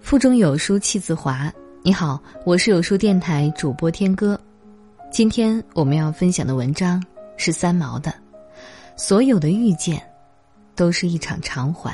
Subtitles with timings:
[0.00, 1.52] 腹中有书气自华。
[1.82, 4.38] 你好，我是有书电台主播天歌。
[5.10, 7.02] 今天我们要分享的文章
[7.36, 8.10] 是三毛的
[8.96, 10.02] 《所有的遇见
[10.74, 11.92] 都是一场偿还》，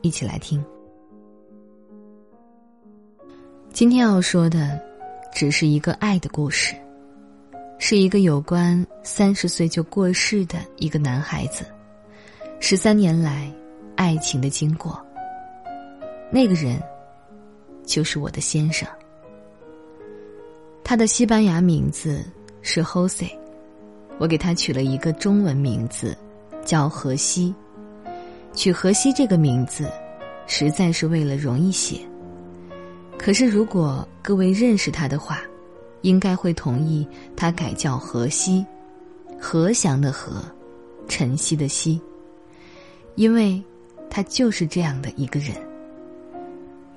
[0.00, 0.64] 一起来听。
[3.72, 4.80] 今天要说的
[5.32, 6.74] 只是一个爱的故事，
[7.78, 11.64] 是一个有关三十岁就过世的一个男孩子
[12.60, 13.52] 十三年来
[13.96, 15.00] 爱情的经过。
[16.30, 16.80] 那个人。
[17.86, 18.86] 就是我的先生，
[20.84, 22.22] 他的西班牙名字
[22.60, 23.30] 是 Jose，
[24.18, 26.14] 我给他取了一个中文名字，
[26.66, 27.54] 叫荷西。
[28.52, 29.90] 取荷西这个名字，
[30.46, 32.02] 实在是为了容易写。
[33.16, 35.40] 可是如果各位认识他的话，
[36.02, 38.66] 应该会同意他改叫荷西，
[39.40, 40.44] 何祥的何，
[41.08, 41.98] 晨曦的曦，
[43.18, 43.60] 因为
[44.08, 45.52] 他就是这样的一个人。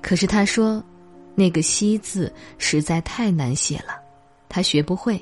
[0.00, 0.80] 可是他说，
[1.34, 4.00] 那个“西”字实在太难写了，
[4.48, 5.20] 他学不会，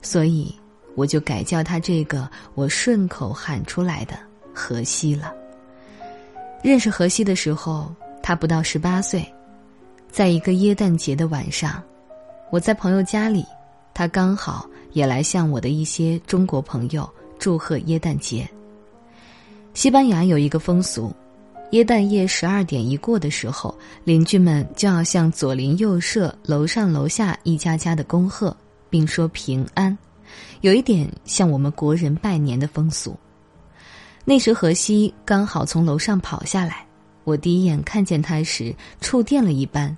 [0.00, 0.54] 所以
[0.94, 4.16] 我就改叫他这个我顺口喊出来的
[4.54, 5.34] “荷西”了。
[6.62, 7.92] 认识荷西的时候，
[8.22, 9.26] 他不到十八岁，
[10.08, 11.82] 在一个耶诞节的晚上，
[12.52, 13.44] 我在朋友家里，
[13.92, 18.48] 他刚好也来向我的一些中国朋友祝贺耶诞节。
[19.74, 21.12] 西班牙有一个风俗。
[21.70, 28.54] 耶诞夜十二点一过的时候，邻居们就要向左邻右舍、楼上楼下一家家的恭贺，
[28.90, 29.96] 并说平安，
[30.60, 33.16] 有一点像我们国人拜年的风俗。
[34.26, 36.86] 那时荷西刚好从楼上跑下来，
[37.24, 39.96] 我第一眼看见他时触电了一般，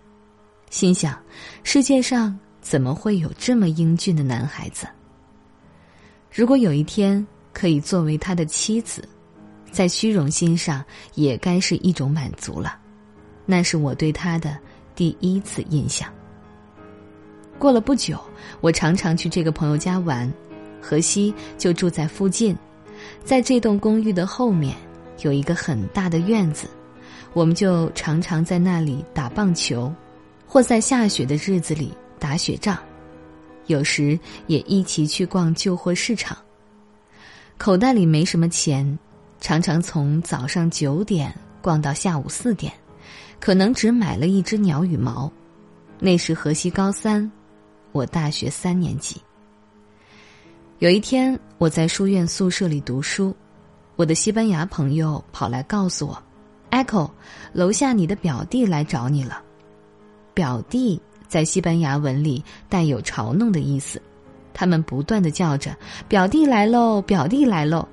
[0.71, 1.19] 心想：
[1.65, 4.87] 世界上怎么会有这么英俊的男孩子？
[6.31, 9.09] 如果有一天可以作为他的妻子。
[9.75, 10.85] 在虚荣心上，
[11.17, 12.79] 也该是一种满足了。
[13.45, 14.57] 那是我对他的
[14.95, 16.09] 第一次印象。
[17.59, 18.19] 过了不久，
[18.61, 20.33] 我常常去这个朋友家玩，
[20.81, 22.57] 荷西就住在附近。
[23.25, 24.77] 在这栋公寓的后面
[25.23, 26.69] 有一个很大的院子，
[27.33, 29.93] 我们就常常在那里打棒球，
[30.47, 32.79] 或在下雪的日子里打雪仗，
[33.67, 36.37] 有时也一起去逛旧货市场。
[37.59, 38.99] 口袋里没什么钱。
[39.45, 42.73] 常常从早上九点逛到下午四点，
[43.39, 45.31] 可能只买了一只鸟羽毛。
[45.99, 47.31] 那时河西高三，
[47.93, 49.21] 我大学三年级。
[50.79, 53.37] 有一天我在书院宿舍里读书，
[53.97, 56.23] 我的西班牙朋友跑来告诉我
[56.71, 57.11] ：“Echo，
[57.53, 59.43] 楼下你的表弟来找你了。”
[60.33, 64.01] 表弟在西班牙文里带有嘲弄的意思，
[64.55, 65.77] 他们不断的叫着
[66.09, 67.87] ：“表弟来喽，表弟来喽。”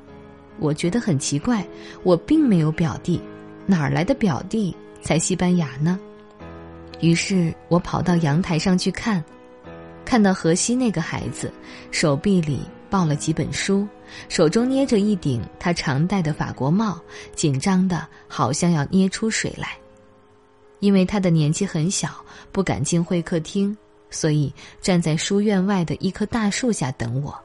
[0.61, 1.65] 我觉得很奇怪，
[2.03, 3.19] 我并没有表弟，
[3.65, 5.99] 哪儿来的表弟在西班牙呢？
[6.99, 9.23] 于是我跑到阳台上去看，
[10.05, 11.51] 看到荷西那个孩子，
[11.89, 12.59] 手臂里
[12.91, 13.87] 抱了几本书，
[14.29, 17.01] 手中捏着一顶他常戴的法国帽，
[17.33, 19.75] 紧张的好像要捏出水来。
[20.79, 23.75] 因为他的年纪很小，不敢进会客厅，
[24.11, 27.35] 所以站在书院外的一棵大树下等我。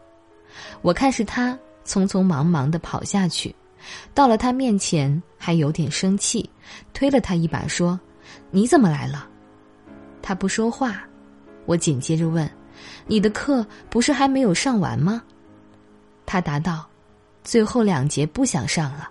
[0.82, 1.58] 我看是他。
[1.86, 3.54] 匆匆忙忙的跑下去，
[4.12, 6.48] 到了他面前，还有点生气，
[6.92, 7.98] 推了他一把，说
[8.50, 9.28] ：“你怎么来了？”
[10.20, 11.02] 他不说话，
[11.64, 12.50] 我紧接着问
[13.06, 15.22] ：“你的课不是还没有上完吗？”
[16.26, 16.84] 他答道
[17.44, 19.08] ：“最后两节不想上了。”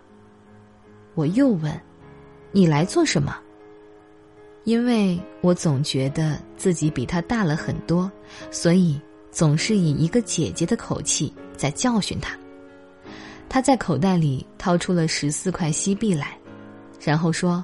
[1.15, 1.81] 我又问
[2.51, 3.39] ：“你来做什么？”
[4.65, 8.11] 因为我总觉得自己比他大了很多，
[8.49, 8.99] 所以
[9.31, 12.35] 总是以一个姐姐的口气在教训他。
[13.47, 16.37] 他在口袋里掏出了十四块西币来，
[17.01, 17.63] 然后说：“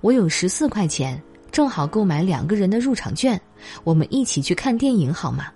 [0.00, 1.20] 我有十四块钱，
[1.50, 3.40] 正好购买两个人的入场券，
[3.82, 5.52] 我们一起去看电影好吗？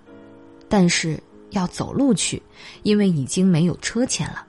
[0.67, 1.21] 但是
[1.51, 2.41] 要走路去，
[2.83, 4.45] 因为已经没有车钱了。”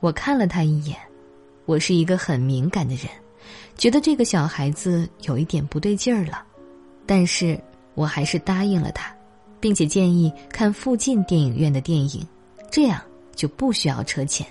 [0.00, 0.98] 我看了他一眼，
[1.64, 3.06] 我是一个很敏感的人，
[3.76, 6.44] 觉得这个小孩子有一点不对劲儿了，
[7.06, 7.58] 但是
[7.94, 9.10] 我还是答应了他，
[9.58, 12.24] 并且建议看附近电影院的电影，
[12.70, 13.00] 这样。
[13.36, 14.44] 就不需要车钱。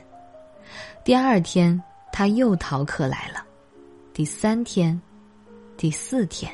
[1.04, 3.44] 第二天他又逃课来了，
[4.14, 5.00] 第三天，
[5.76, 6.50] 第四天。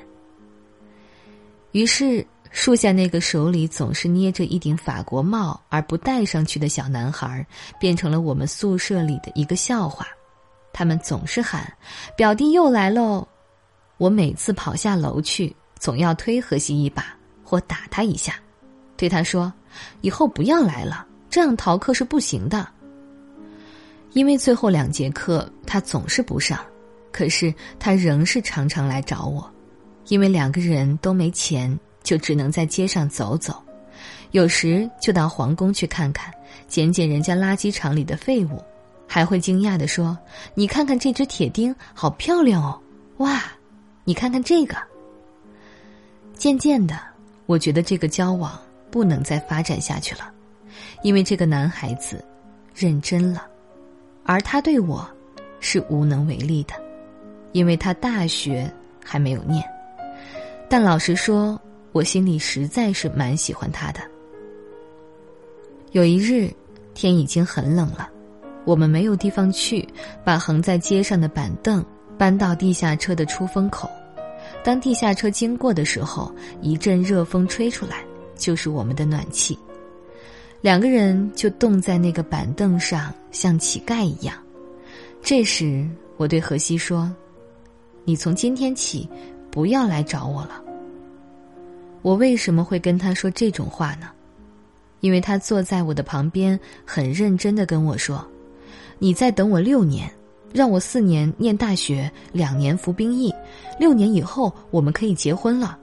[1.74, 7.46] 于是树下那个手里总是捏着一顶法国帽而不戴上去的小男孩，
[7.80, 10.08] 变成了我们宿舍里的一个笑话。
[10.74, 11.72] 他们总是喊
[12.18, 13.28] ：“表弟又来喽！”
[13.98, 18.36] 我每次跑下楼去，总要推荷西一把或打他一下，
[18.98, 19.54] 对他说
[20.02, 22.68] ：“以后不要来了。”这样逃课是不行的。
[24.12, 26.60] 因为最后两节课他总是不上，
[27.12, 29.50] 可是他仍是常常来找我，
[30.10, 33.64] 因为两个人都没钱，就只能在街上走走，
[34.32, 36.30] 有时就到皇宫去看看，
[36.68, 38.62] 捡捡人家垃圾场里的废物，
[39.08, 40.18] 还会惊讶的说
[40.54, 42.78] ：“你看看这只铁钉，好漂亮哦！
[43.18, 43.42] 哇，
[44.04, 44.76] 你看看这个。”
[46.36, 47.00] 渐渐的，
[47.46, 50.30] 我觉得这个交往不能再发展下去了，
[51.02, 52.24] 因为这个男孩子
[52.74, 53.48] 认真了。
[54.24, 55.08] 而他对我，
[55.60, 56.74] 是无能为力的，
[57.52, 58.72] 因为他大学
[59.04, 59.64] 还没有念。
[60.70, 61.60] 但老实说，
[61.92, 64.00] 我心里实在是蛮喜欢他的。
[65.92, 66.50] 有一日，
[66.94, 68.10] 天已经很冷了，
[68.64, 69.86] 我们没有地方去，
[70.24, 71.84] 把横在街上的板凳
[72.18, 73.90] 搬到地下车的出风口。
[74.64, 78.06] 当地下车经过的时候，一阵热风吹出来，
[78.36, 79.58] 就是我们的暖气。
[80.62, 84.36] 两个人就冻在那个板凳上，像乞丐一样。
[85.24, 85.88] 这时，
[86.18, 87.12] 我对荷西说
[88.06, 89.10] ：“你从今天起，
[89.50, 90.62] 不要来找我了。”
[92.04, 94.08] 我为什么会跟他说这种话呢？
[95.00, 98.24] 因为他坐在我的旁边，很认真的跟我说
[99.00, 100.12] ：“你再等我六年，
[100.54, 103.34] 让我四年念大学，两年服兵役，
[103.80, 105.80] 六年以后我们可以结婚了。”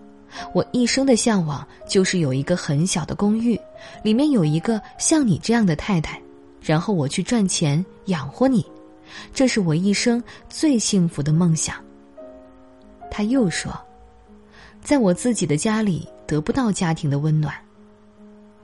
[0.53, 3.59] 我一生的向往就是有一个很小的公寓，
[4.03, 6.21] 里面有一个像你这样的太太，
[6.61, 8.65] 然后我去赚钱养活你，
[9.33, 11.77] 这是我一生最幸福的梦想。
[13.11, 13.73] 他又说，
[14.83, 17.55] 在我自己的家里得不到家庭的温暖。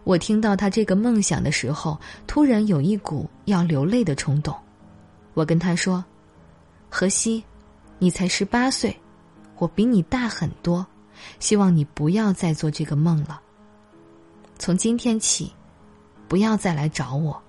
[0.04, 4.54] 我听到他这个梦想的时候，突然有一股要流泪的冲动。
[5.32, 6.04] 我跟他说
[6.90, 7.42] ：“荷西，
[7.98, 8.94] 你才十八岁，
[9.56, 10.86] 我比你大很多。”
[11.40, 13.40] 希望你不要再做这个梦了。
[14.58, 15.52] 从今天起，
[16.28, 17.40] 不要再来找我。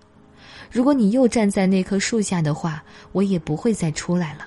[0.72, 4.46] 如果你又站在那棵树下的话，我也不会再出来了，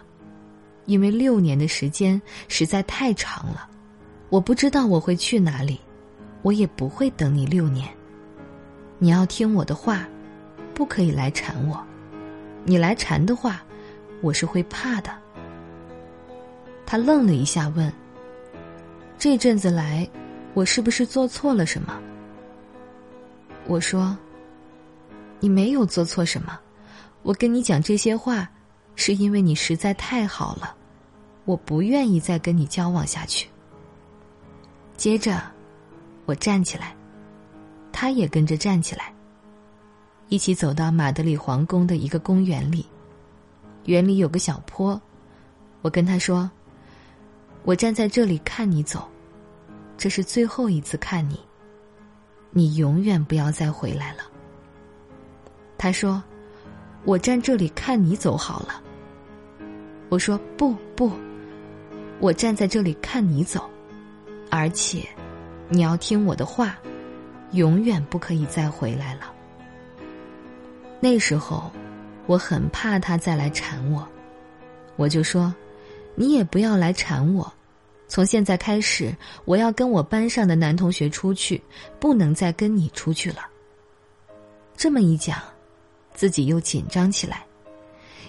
[0.87, 3.69] 因为六年的时间实在太长了。
[4.29, 5.81] 我不知道我会去哪里，
[6.43, 7.89] 我也不会等你六年。
[8.99, 10.07] 你要听我的话，
[10.75, 11.83] 不可以来缠我。
[12.65, 13.63] 你来缠的话，
[14.21, 15.11] 我是会怕的。
[16.85, 17.91] 他愣了一下，问。
[19.19, 20.09] 这阵子来，
[20.55, 22.01] 我是不是做错了什么？
[23.67, 24.17] 我说
[25.41, 26.57] ：“你没有做错什么，
[27.23, 28.49] 我跟你讲这些话，
[28.95, 30.73] 是因为你实在太好了，
[31.47, 33.49] 我不愿意再跟你交往下去。”
[34.97, 35.43] 接着，
[36.25, 36.95] 我站起来，
[37.91, 39.13] 他也跟着站起来，
[40.29, 42.87] 一起走到马德里皇宫的一个公园里，
[43.87, 45.01] 园里有个小坡，
[45.83, 46.49] 我跟他说。
[47.69, 49.07] 我站在这里看你走，
[49.99, 51.39] 这是最后一次看你。
[52.49, 54.23] 你永远不要再回来了。
[55.77, 56.23] 他说
[57.05, 58.83] ：“我站这里看你走好了。”
[60.09, 61.13] 我说：“不不，
[62.21, 63.69] 我站在这里看你走，
[64.51, 65.07] 而且
[65.69, 66.75] 你要听我的话，
[67.51, 69.31] 永远不可以再回来了。”
[71.01, 71.71] 那时候，
[72.25, 74.09] 我很怕他再来缠我，
[74.97, 75.55] 我就说
[76.17, 77.47] ：“你也不要来缠我。”
[78.09, 79.15] 从现在开始，
[79.45, 81.63] 我要跟我班上的男同学出去，
[82.01, 83.47] 不能再跟你出去了。
[84.75, 85.39] 这么一讲，
[86.15, 87.45] 自己又紧张起来，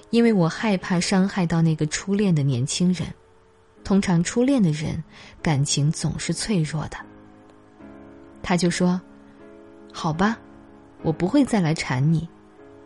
[0.09, 3.07] 因为我害怕伤害到那个初恋的年轻人。
[3.83, 5.01] 通常初恋的人，
[5.41, 6.97] 感情总是脆弱的。
[8.43, 8.99] 他就说
[9.93, 10.37] ：“好吧，
[11.01, 12.27] 我不会再来缠你，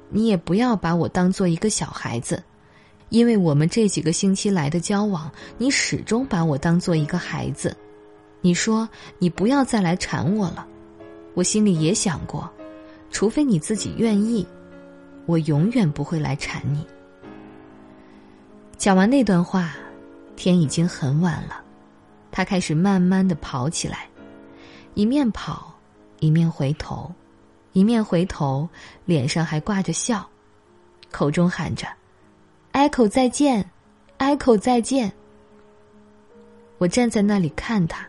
[0.10, 2.42] 你也不要把我当做一个小孩子。”
[3.14, 7.78] 因为我们这几个星期来的交往，你始终把我当做一个孩子。
[8.42, 8.90] 你说
[9.20, 10.66] 你不要再来缠我了，
[11.36, 12.50] 我心里也想过，
[13.12, 14.44] 除非你自己愿意，
[15.28, 16.84] 我永远不会来缠你。
[18.80, 19.76] 讲完那段话，
[20.36, 21.64] 天已经很晚了，
[22.32, 24.10] 他开始慢慢的跑起来，
[24.96, 25.72] 一面跑，
[26.20, 27.14] 一面回头，
[27.74, 28.68] 一面回头，
[29.06, 30.28] 脸上还挂着笑，
[31.12, 31.88] 口中喊着。
[32.74, 33.64] Echo 再见
[34.18, 35.12] ，，Echo 再见。
[36.80, 38.06] 我站在那里看他。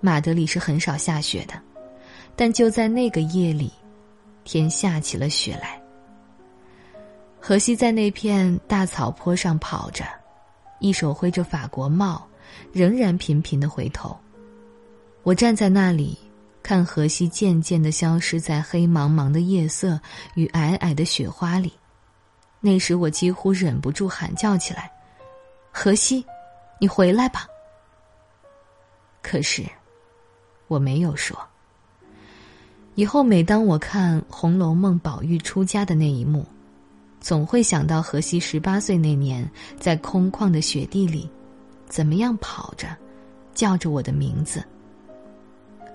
[0.00, 1.54] 马德里是很少下雪的，
[2.36, 3.72] 但就在那个夜里，
[4.44, 5.80] 天下起了雪来。
[7.40, 10.04] 荷西在那片大草坡上跑着，
[10.78, 12.28] 一手挥着法国帽，
[12.72, 14.14] 仍然频频的回头。
[15.22, 16.18] 我站在那里，
[16.62, 19.98] 看荷西渐渐的消失在黑茫茫的夜色
[20.34, 21.72] 与皑皑的雪花里。
[22.64, 24.90] 那时我几乎忍不住喊叫起来
[25.70, 26.24] ：“荷西，
[26.78, 27.46] 你回来吧！”
[29.20, 29.64] 可是，
[30.68, 31.36] 我没有说。
[32.94, 36.46] 以后每当我看《红楼梦》宝玉出家的那一幕，
[37.20, 39.50] 总会想到荷西十八岁那年，
[39.80, 41.28] 在空旷的雪地里，
[41.88, 42.88] 怎么样跑着，
[43.54, 44.62] 叫着我的名字。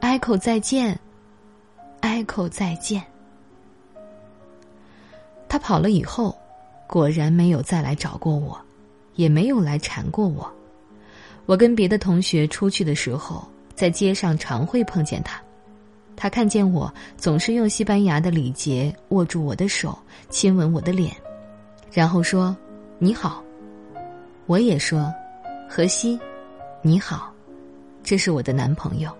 [0.01, 0.99] 艾口再见，
[2.01, 3.01] 艾口再见。
[5.47, 6.37] 他跑了以后，
[6.87, 8.57] 果然没有再来找过我，
[9.15, 10.49] 也没有来缠过我。
[11.45, 15.41] 我跟别的同学出去的时候，在街上常会碰见他。
[16.15, 19.97] 他看见我，总是用西班牙的礼节握住我的手，
[20.29, 21.15] 亲吻我的脸，
[21.91, 22.55] 然后说
[22.97, 23.43] ：“你好。”
[24.47, 25.13] 我也说
[25.69, 26.19] ：“荷西，
[26.81, 27.31] 你好，
[28.01, 29.11] 这是我的男朋友。”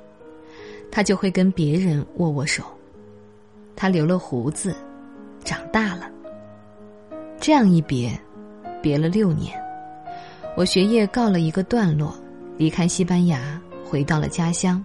[0.90, 2.64] 他就会跟别人握握手。
[3.76, 4.76] 他留了胡子，
[5.44, 5.97] 长大了。
[7.48, 8.12] 这样一别，
[8.82, 9.58] 别了六年，
[10.58, 12.13] 我学业告了一个段落，
[12.58, 14.84] 离开西班牙，回到了家乡。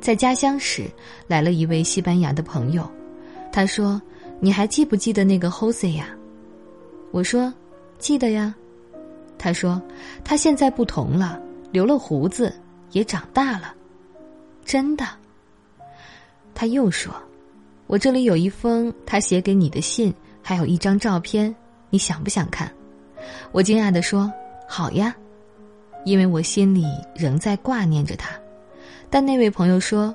[0.00, 0.90] 在家乡时，
[1.26, 2.90] 来了一位西班牙的朋友，
[3.52, 4.00] 他说
[4.40, 6.08] ：“你还记不记得那个 Jose 呀？”
[7.12, 7.52] 我说
[8.00, 8.54] ：“记得呀。”
[9.36, 9.78] 他说
[10.24, 11.38] ：“他现在不同了，
[11.70, 12.50] 留了胡子，
[12.92, 13.74] 也长大了。”
[14.64, 15.04] 真的。
[16.54, 17.12] 他又说
[17.86, 21.54] ：“我这里有一封他写给你的信，还有一张照片。”
[21.94, 22.68] 你想不想看？
[23.52, 24.28] 我惊讶的说
[24.66, 25.14] ：“好呀，
[26.04, 26.84] 因为我心里
[27.14, 28.30] 仍在挂念着他。”
[29.08, 30.12] 但那位朋友说：“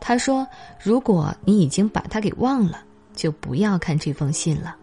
[0.00, 0.46] 他说，
[0.82, 2.82] 如果你已经把他给忘了，
[3.14, 4.74] 就不要看这封信了。”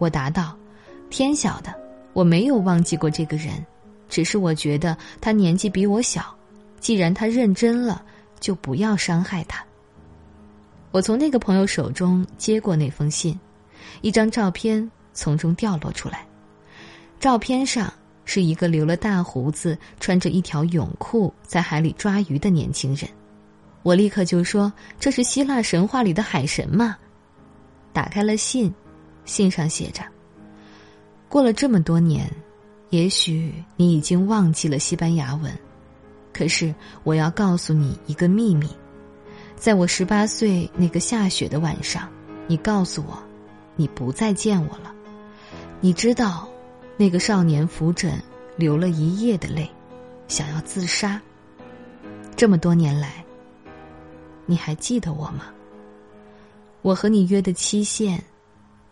[0.00, 0.56] 我答道
[1.10, 1.70] ：“天晓得，
[2.14, 3.62] 我没有忘记过这个人，
[4.08, 6.34] 只是我觉得他年纪比我小，
[6.80, 8.02] 既然他认真了，
[8.40, 9.62] 就不要伤害他。”
[10.92, 13.38] 我从那个朋友手中接过那封信。
[14.00, 16.26] 一张照片从中掉落出来，
[17.20, 17.92] 照片上
[18.24, 23.08] 是一个留了大胡子、穿着一条泳裤在海里抓鱼的年轻人。
[23.82, 26.96] 我立刻就说：“这是希腊神话里的海神嘛！”
[27.92, 28.72] 打开了信，
[29.24, 30.02] 信上写着
[31.28, 32.30] ：“过了这么多年，
[32.88, 35.52] 也许你已经忘记了西班牙文，
[36.32, 38.68] 可是我要告诉你一个秘密，
[39.54, 42.08] 在我十八岁那个下雪的晚上，
[42.46, 43.22] 你告诉我。”
[43.76, 44.94] 你不再见我了，
[45.80, 46.48] 你知道，
[46.96, 48.22] 那个少年扶枕
[48.56, 49.68] 流了一夜的泪，
[50.28, 51.20] 想要自杀。
[52.36, 53.24] 这么多年来，
[54.46, 55.46] 你还记得我吗？
[56.82, 58.22] 我和你约的期限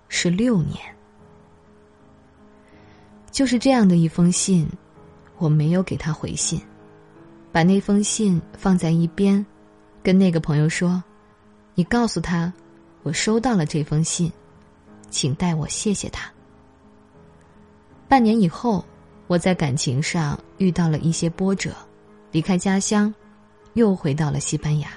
[0.09, 0.79] 是六年。
[3.31, 4.69] 就是这样的一封信，
[5.39, 6.61] 我没有给他回信，
[7.51, 9.45] 把那封信放在一边，
[10.03, 11.03] 跟那个朋友说
[11.75, 12.53] ：“你告诉他，
[13.03, 14.31] 我收到了这封信。”
[15.12, 16.28] 请代我谢谢他。
[18.09, 18.85] 半年以后，
[19.28, 21.71] 我在感情上遇到了一些波折，
[22.33, 23.14] 离开家乡，
[23.75, 24.88] 又回到了西班牙。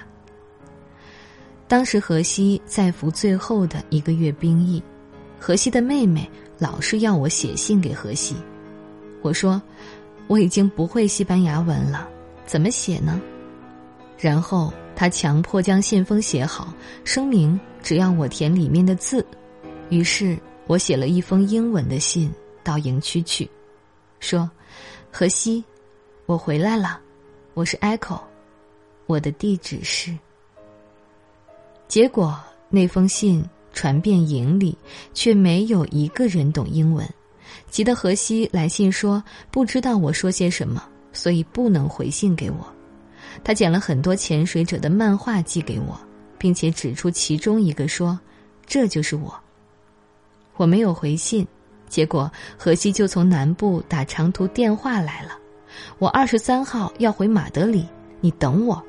[1.68, 4.82] 当时荷西在服最后的一个月兵役，
[5.38, 8.34] 荷西的妹妹老是要我写信给荷西，
[9.22, 9.60] 我说
[10.26, 12.08] 我已经不会西班牙文了，
[12.44, 13.20] 怎么写呢？
[14.18, 16.72] 然后他强迫将信封写好，
[17.04, 19.24] 声明只要我填里面的字。
[19.88, 22.32] 于是我写了一封英文的信
[22.64, 23.48] 到营区去，
[24.18, 24.50] 说
[25.12, 25.62] ：“荷西，
[26.26, 27.00] 我回来了，
[27.54, 28.20] 我是 Echo，
[29.06, 30.16] 我的地址是。”
[31.86, 32.36] 结果
[32.68, 34.76] 那封信传遍营里，
[35.14, 37.08] 却没有一个人懂英文，
[37.70, 42.66] 急得荷西来信说不知道我说些什么，所以不能回信给我。
[43.44, 45.96] 他捡了很多潜水者的漫画寄给我，
[46.36, 48.18] 并且指出其中一个说
[48.66, 49.32] ：“这就是我。”
[50.56, 51.46] 我没有回信，
[51.88, 55.38] 结果荷西就从南部打长途电话来了。
[55.98, 57.86] 我二十三号要回马德里，
[58.20, 58.82] 你等我。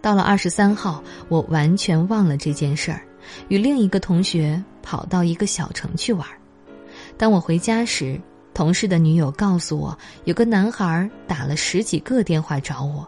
[0.00, 3.02] 到了二十三号，我完全忘了这件事儿，
[3.48, 6.26] 与另一个同学跑到一个小城去玩。
[7.18, 8.20] 当我回家时，
[8.54, 13.06] 同事的女友告诉我，有个男孩打了十几个电话找我。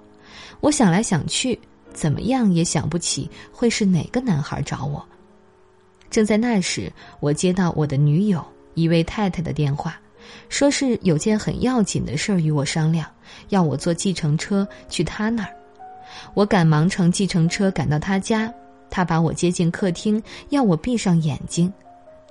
[0.60, 1.56] 我想来想去，
[1.92, 5.06] 怎么样也想不起会是哪个男孩找我。
[6.10, 10.00] 正在那时，我接到我的女友一位太太的电话，
[10.48, 13.06] 说是有件很要紧的事儿与我商量，
[13.50, 15.54] 要我坐计程车去她那儿。
[16.32, 18.52] 我赶忙乘计程车赶到她家，
[18.88, 21.72] 她把我接进客厅，要我闭上眼睛。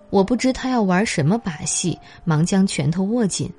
[0.09, 3.51] 我不知她要玩什么把戏，忙将拳头握紧，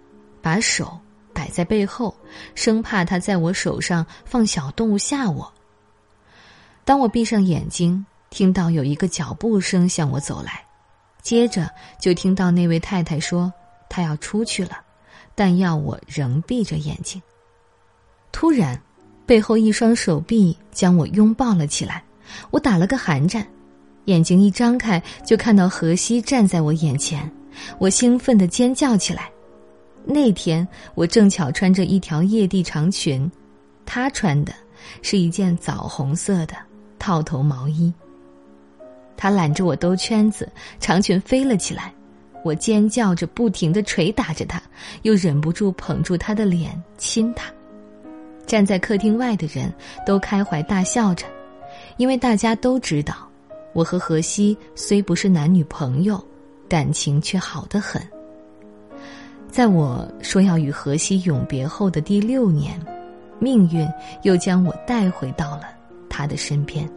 [0.43, 0.99] 把手
[1.33, 2.13] 摆在背后，
[2.57, 5.51] 生怕她在我手上放小动物吓我。
[6.85, 8.05] 当我闭上眼睛。
[8.31, 10.65] 听到有一个脚步声向我走来，
[11.23, 11.71] 接着
[12.01, 13.53] 就听到那位太太说
[13.89, 14.79] 她要出去了，
[15.35, 17.21] 但要我仍闭着眼睛。
[18.31, 18.81] 突然，
[19.27, 22.05] 背后一双手臂将我拥抱了起来，
[22.51, 23.47] 我打了个寒战，
[24.05, 27.31] 眼睛一张开就看到荷西站在我眼前，
[27.79, 29.31] 我兴奋的尖叫起来。
[30.05, 33.31] 那天我正巧穿着一条叶地长裙，
[33.85, 34.53] 他穿的
[35.03, 36.55] 是一件枣红色的
[36.99, 37.93] 套头毛衣。
[39.19, 40.49] 他揽着我兜圈子，
[40.79, 41.93] 长裙飞了起来，
[42.45, 44.63] 我尖叫着不停的捶打着他，
[45.03, 47.53] 又忍不住捧住他的脸亲他。
[48.47, 49.71] 站在客厅外的人
[50.07, 51.27] 都开怀大笑着，
[51.97, 53.29] 因为大家都知道，
[53.73, 56.25] 我和荷西虽不是男女朋友，
[56.69, 58.01] 感情却好得很。
[59.51, 62.81] 在我说要与荷西永别后的第六年，
[63.41, 63.87] 命运
[64.23, 65.65] 又将我带回到了
[66.09, 66.89] 他的身边。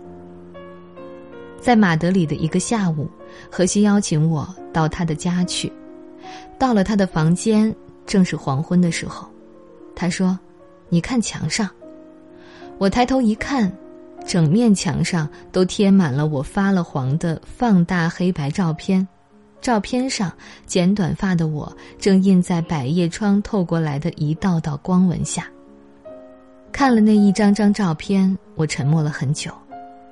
[1.62, 3.08] 在马德里的一个下午，
[3.51, 5.72] 荷西邀请我到他的家去。
[6.58, 7.74] 到了他的房间，
[8.06, 9.30] 正是黄昏的时候。
[9.96, 10.38] 他说
[10.89, 11.70] ：“你看墙上。”
[12.80, 13.72] 我抬头一看，
[14.25, 19.08] 整面墙上都贴满了我发了黄的放大黑白照片。
[19.62, 20.34] 照片上，
[20.65, 25.48] 剪短发的我正印在百叶窗透过来的一道道光纹下。
[26.72, 29.51] 看了那一张张照片，我沉默了很久，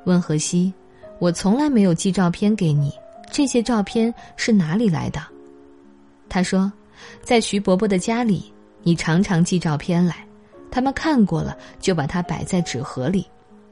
[0.06, 0.72] 问荷西
[1.20, 2.92] ：“我从来没有寄照片给你，
[3.32, 5.22] 这些照片是哪里来的？”
[6.28, 6.72] 他说
[7.22, 10.26] ：“在徐伯伯的家里，你常常寄照片来，
[10.72, 13.26] 他们看过了就把它摆在纸盒里。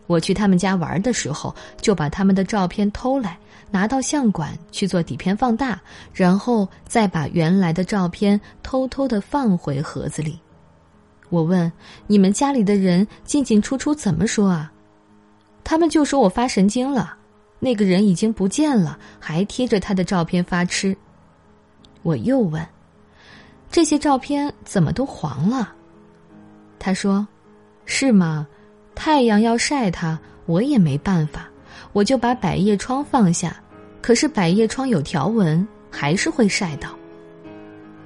[0.05, 3.37] 我去他们家玩的时候，就把他们的照片偷来。”
[3.69, 5.77] 拿到相馆去做底片放大，
[6.13, 10.39] 然后再把原来的照片偷偷的放回盒子里。
[11.27, 11.69] 我问
[12.07, 14.71] 你们家里的人进进出出怎么说啊？
[15.65, 17.16] 他们就说我发神经了。
[17.59, 20.95] 那个人已经不见了，还贴着他的照片发痴。
[22.03, 22.65] 我又问，
[23.71, 25.73] 这些照片怎么都黄了？
[26.79, 27.27] 他说
[27.85, 28.47] ：“是吗？
[28.95, 31.47] 太阳要晒它，我也没办法。”
[31.93, 33.55] 我就把百叶窗放下，
[34.01, 36.89] 可是百叶窗有条纹，还是会晒到。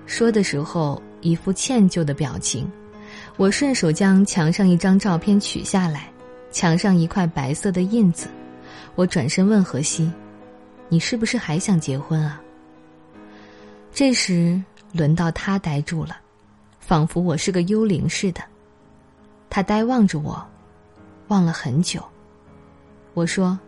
[0.05, 2.69] 说的时候一副歉疚的表情，
[3.35, 6.09] 我顺手将墙上一张照片取下来，
[6.51, 8.27] 墙上一块白色的印子。
[8.95, 10.11] 我转身问荷西
[10.89, 12.41] ：“你是不是还想结婚啊？”
[13.93, 16.17] 这时轮到他呆住了，
[16.79, 18.41] 仿佛我是个幽灵似的。
[19.49, 20.45] 他呆望着我，
[21.27, 22.03] 望了很久。
[23.13, 23.59] 我说。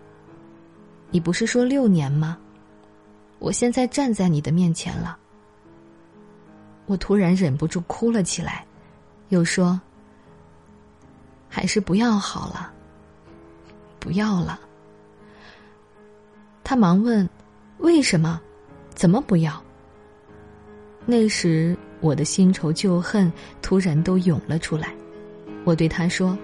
[1.11, 2.39] 你不是说六年吗？
[3.37, 5.15] 我现在站在你的面前了。
[6.87, 8.65] 我突然忍不住哭了起来，
[9.29, 9.79] 又说
[11.47, 12.73] ：“还是不要好了，
[13.99, 14.59] 不要了。”
[16.63, 17.27] 他忙问
[17.79, 18.39] ：“为什么？
[18.95, 19.61] 怎么不要？”
[21.05, 24.93] 那时我的新仇旧恨突然都涌了出来。
[25.65, 26.37] 我对他说：“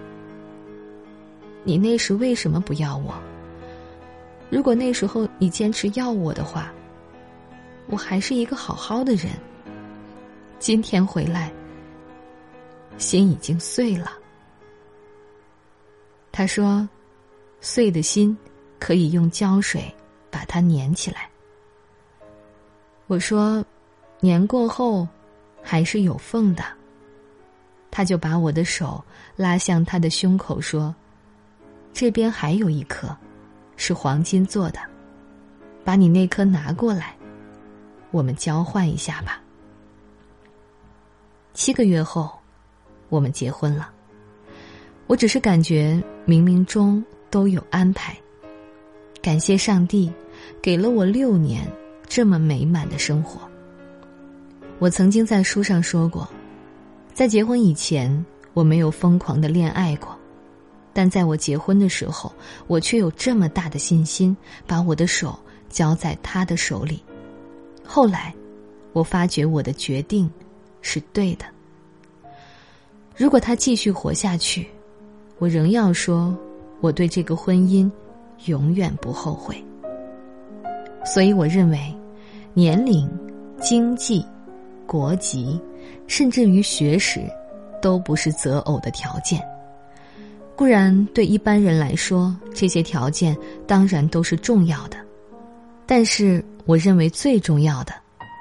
[1.64, 3.14] 你那时为什么不要我？”
[4.50, 6.74] 如果那时候你坚持要我的话，
[7.88, 9.32] 我还是一个好好的人。
[10.58, 11.52] 今天回来，
[12.98, 14.12] 心已经碎了。
[16.32, 16.88] 他说
[17.62, 18.38] ：“碎的心
[18.80, 19.84] 可以用胶水
[20.30, 21.30] 把它粘起来。”
[23.08, 23.64] 我说
[24.22, 25.08] ：“粘过后
[25.62, 26.64] 还是有缝的。”
[27.92, 29.04] 他就把我的手
[29.36, 30.94] 拉向他的胸口说
[31.92, 33.16] ：“这边还有一颗。”
[33.82, 34.80] 是黄金做的，
[35.86, 37.16] 把你那颗拿过来，
[38.12, 39.42] 我们交换一下吧。
[41.54, 42.30] 七个月后，
[43.08, 43.90] 我们结婚了。
[45.08, 48.18] 我只是感觉冥冥中都有安排，
[49.22, 50.12] 感谢上帝
[50.62, 51.68] 给了我六年
[52.08, 53.42] 这么美满的生活。
[54.80, 56.28] 我曾经在书上说过，
[57.14, 60.18] 在结婚以前，我没有疯狂的恋爱过。
[60.94, 62.34] 但在我结婚的时候，
[62.68, 65.38] 我却有这么大的信心，把我的手
[65.70, 67.04] 交在他的手里。
[67.86, 68.34] 后来，
[68.94, 70.30] 我发觉我的决定
[70.82, 71.46] 是对的。
[73.16, 74.68] 如果他继续活下去，
[75.38, 76.36] 我仍要说，
[76.80, 77.90] 我对这个婚姻
[78.46, 79.64] 永远不后悔。
[81.06, 81.96] 所以，我认为，
[82.54, 83.10] 年龄、
[83.60, 84.26] 经济、
[84.86, 85.60] 国籍，
[86.08, 87.22] 甚至于学识，
[87.82, 89.42] 都不是择偶的条件。
[90.58, 93.34] 固然，对一般人来说，这些条件
[93.66, 94.98] 当然都是重要的，
[95.86, 97.94] 但是我认为最重要的，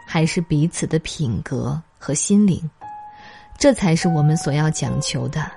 [0.05, 2.61] 还是彼此的品格和心灵，
[3.57, 5.49] 这才是我们所要讲求的，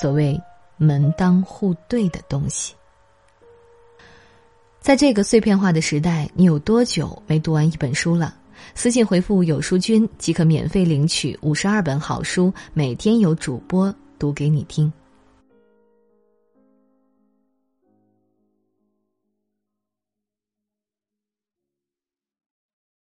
[0.00, 0.40] 所谓
[0.76, 2.75] 门当户对的东西。
[4.86, 8.32] 在这个碎片化的时代，你有多久没读完一本书了？
[8.76, 14.92] 私信回复“有书君”即可免费领取五十二本好书，每天有主播读给你听。